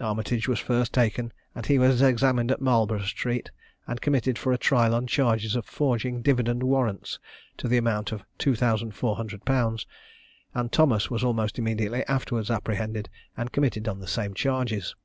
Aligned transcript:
Armitage 0.00 0.48
was 0.48 0.58
first 0.58 0.92
taken, 0.92 1.32
and 1.54 1.64
he 1.66 1.78
was 1.78 2.02
examined 2.02 2.50
at 2.50 2.60
Marlborough 2.60 3.04
street, 3.04 3.52
and 3.86 4.00
committed 4.00 4.36
for 4.36 4.56
trial 4.56 4.92
on 4.92 5.06
charges 5.06 5.54
of 5.54 5.64
forging 5.64 6.22
dividend 6.22 6.64
warrants 6.64 7.20
to 7.56 7.68
the 7.68 7.76
amount 7.76 8.10
of 8.10 8.24
£2400; 8.40 9.86
and 10.54 10.72
Thomas 10.72 11.08
was 11.08 11.22
almost 11.22 11.56
immediately 11.56 12.04
afterwards 12.08 12.50
apprehended, 12.50 13.08
and 13.36 13.52
committed 13.52 13.86
on 13.86 14.00
the 14.00 14.08
same 14.08 14.34
charges. 14.34 14.96